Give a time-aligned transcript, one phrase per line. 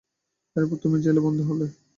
[0.55, 1.65] এরপর তুমি জেলে বন্দী হলে?